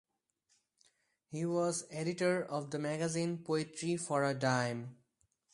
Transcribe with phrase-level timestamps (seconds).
[1.27, 4.97] He was editor of the magazine "Poetry for a Dime".